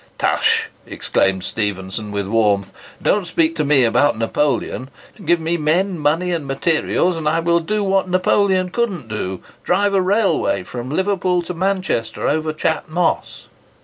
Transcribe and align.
"Tush!" 0.17 0.69
exclaimed 0.87 1.43
Stephenson, 1.43 2.11
with 2.11 2.25
warmth; 2.27 2.73
"don't 2.99 3.27
speak 3.27 3.55
to 3.57 3.63
me 3.63 3.83
about 3.83 4.17
Napoleon! 4.17 4.89
Give 5.23 5.39
me 5.39 5.57
men, 5.57 5.99
money, 5.99 6.31
and 6.31 6.47
materials, 6.47 7.15
and 7.15 7.29
I 7.29 7.39
will 7.39 7.59
do 7.59 7.83
what 7.83 8.09
Napoleon 8.09 8.71
couldn't 8.71 9.07
do—drive 9.09 9.93
a 9.93 10.01
railway 10.01 10.63
from 10.63 10.89
Liverpool 10.89 11.43
to 11.43 11.53
Manchester 11.53 12.27
over 12.27 12.51
Chat 12.51 12.89
Moss!" 12.89 13.47